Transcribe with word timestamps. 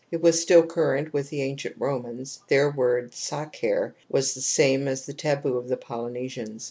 It 0.09 0.23
was 0.23 0.41
still 0.41 0.63
current 0.65 1.13
with 1.13 1.29
the 1.29 1.43
ancient 1.43 1.75
Romans: 1.77 2.39
their 2.47 2.71
word' 2.71 3.13
sacer' 3.13 3.93
was 4.09 4.33
the 4.33 4.41
same 4.41 4.87
as 4.87 5.05
the 5.05 5.13
taboo 5.13 5.57
of 5.57 5.67
the 5.67 5.77
Polynesians. 5.77 6.59